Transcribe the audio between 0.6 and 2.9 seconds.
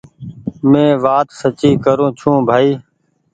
مينٚ وآت سچي ڪرون ڇوٚنٚ بآئي